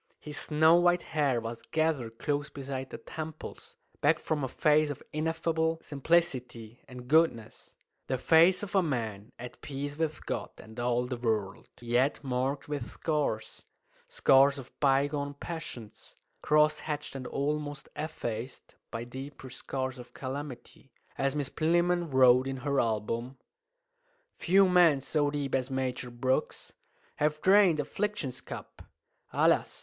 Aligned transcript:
His 0.19 0.35
snow 0.39 0.77
white 0.77 1.03
hair 1.13 1.39
was 1.39 1.61
gathered 1.61 2.17
close 2.17 2.49
beside 2.49 2.89
the 2.89 2.97
temples, 2.97 3.75
back 4.01 4.17
from 4.17 4.43
a 4.43 4.47
face 4.47 4.89
of 4.89 5.03
ineffable 5.13 5.77
simplicity 5.83 6.81
and 6.87 7.07
goodness 7.07 7.77
the 8.07 8.17
face 8.17 8.63
of 8.63 8.73
a 8.73 8.81
man 8.81 9.31
at 9.37 9.61
peace 9.61 9.97
with 9.97 10.25
God 10.25 10.49
and 10.57 10.79
all 10.79 11.05
the 11.05 11.17
world, 11.17 11.67
yet 11.79 12.19
marked 12.23 12.67
with 12.67 12.89
scars 12.93 13.63
scars 14.07 14.57
of 14.57 14.71
bygone 14.79 15.35
passions, 15.35 16.15
cross 16.41 16.79
hatched 16.79 17.13
and 17.13 17.27
almost 17.27 17.87
effaced 17.95 18.73
by 18.89 19.03
deeper 19.03 19.51
scars 19.51 19.99
of 19.99 20.15
calamity. 20.15 20.91
As 21.15 21.35
Miss 21.35 21.49
Plinlimmon 21.49 22.11
wrote 22.11 22.47
in 22.47 22.57
her 22.65 22.79
album 22.79 23.37
"Few 24.33 24.67
men 24.67 24.99
so 24.99 25.29
deep 25.29 25.53
as 25.53 25.69
Major 25.69 26.09
Brooks 26.09 26.73
Have 27.17 27.39
drained 27.39 27.79
affliction's 27.79 28.41
cup. 28.41 28.81
Alas! 29.31 29.79